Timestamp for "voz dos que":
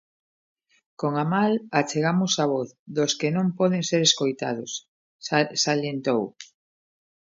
2.53-3.29